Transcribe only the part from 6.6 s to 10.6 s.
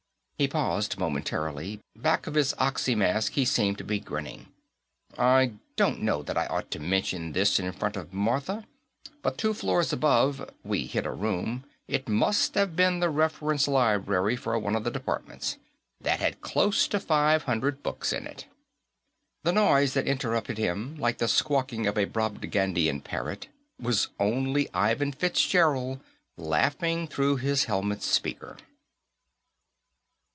to mention this in front of Martha, but two floors above